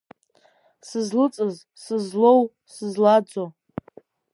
Сызлыҵыз, 0.87 1.55
сызлоу, 1.83 2.41
сызлаӡо… 2.73 3.45